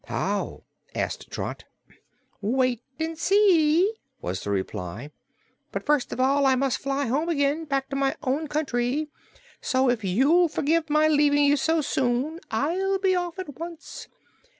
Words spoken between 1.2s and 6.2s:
Trot. "Wait and see," was the reply. "But, first of